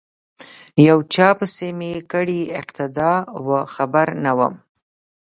یو 0.87 0.99
چا 1.13 1.27
پسی 1.37 1.69
می 1.79 1.91
کړې 2.11 2.41
اقتدا 2.59 3.13
وه 3.45 3.59
خبر 3.75 4.07
نه 4.23 4.31
وم 4.37 4.55